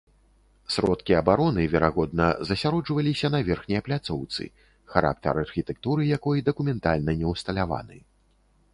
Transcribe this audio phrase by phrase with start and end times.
[0.75, 4.43] Сродкі абароны, верагодна, засяроджваліся на верхняй пляцоўцы,
[4.97, 7.97] характар архітэктуры якой дакументальна не ўсталяваны.